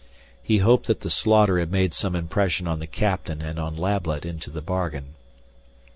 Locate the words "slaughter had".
1.11-1.71